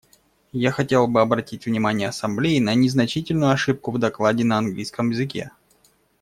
Я 0.57 0.71
хотела 0.71 1.05
бы 1.05 1.21
обратить 1.21 1.67
внимание 1.67 2.07
Ассамблеи 2.07 2.57
на 2.57 2.73
незначительную 2.73 3.51
ошибку 3.51 3.91
в 3.91 3.99
докладе 3.99 4.43
на 4.43 4.57
английском 4.57 5.11
языке. 5.11 5.51